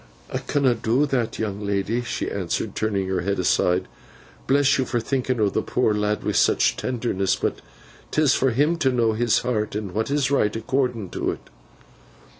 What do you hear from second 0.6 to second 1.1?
do